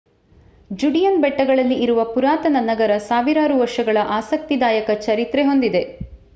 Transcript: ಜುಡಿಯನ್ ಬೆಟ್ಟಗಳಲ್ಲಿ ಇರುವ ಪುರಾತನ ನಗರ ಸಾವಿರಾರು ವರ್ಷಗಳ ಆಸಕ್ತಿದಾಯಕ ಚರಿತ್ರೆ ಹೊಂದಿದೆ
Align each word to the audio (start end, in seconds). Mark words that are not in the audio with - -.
ಜುಡಿಯನ್ 0.71 1.19
ಬೆಟ್ಟಗಳಲ್ಲಿ 1.21 1.77
ಇರುವ 1.77 2.05
ಪುರಾತನ 2.13 2.63
ನಗರ 2.65 2.97
ಸಾವಿರಾರು 3.07 3.57
ವರ್ಷಗಳ 3.59 3.97
ಆಸಕ್ತಿದಾಯಕ 4.17 4.99
ಚರಿತ್ರೆ 5.01 5.43
ಹೊಂದಿದೆ 5.43 5.83